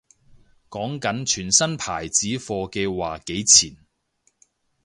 [0.69, 3.77] 講緊全新牌子貨嘅話幾錢